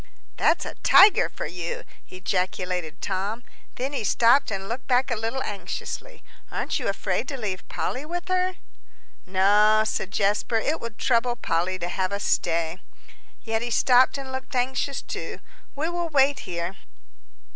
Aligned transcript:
"That's 0.35 0.65
a 0.65 0.73
tiger 0.81 1.29
for 1.29 1.45
you!" 1.45 1.83
ejaculated 2.09 3.03
Tom. 3.03 3.43
Then 3.75 3.93
he 3.93 4.03
stopped 4.03 4.49
and 4.49 4.67
looked 4.67 4.87
back 4.87 5.11
a 5.11 5.15
little 5.15 5.43
anxiously. 5.43 6.23
"Aren't 6.49 6.79
you 6.79 6.87
afraid 6.87 7.27
to 7.27 7.37
leave 7.37 7.69
Polly 7.69 8.03
with 8.03 8.27
her?" 8.27 8.55
"No," 9.27 9.83
said 9.85 10.09
Jasper; 10.09 10.55
"it 10.57 10.81
would 10.81 10.97
trouble 10.97 11.35
Polly 11.35 11.77
to 11.77 11.87
have 11.87 12.11
us 12.11 12.23
stay." 12.23 12.79
Yet 13.43 13.61
he 13.61 13.69
stopped 13.69 14.17
and 14.17 14.31
looked 14.31 14.55
anxious 14.55 15.03
too. 15.03 15.37
"We 15.75 15.87
will 15.87 16.09
wait 16.09 16.39
here." 16.49 16.77